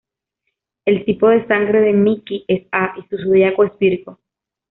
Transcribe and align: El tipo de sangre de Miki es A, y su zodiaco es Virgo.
El 0.83 1.05
tipo 1.05 1.29
de 1.29 1.45
sangre 1.45 1.79
de 1.79 1.93
Miki 1.93 2.43
es 2.47 2.65
A, 2.71 2.95
y 2.97 3.07
su 3.07 3.21
zodiaco 3.23 3.65
es 3.65 3.77
Virgo. 3.77 4.17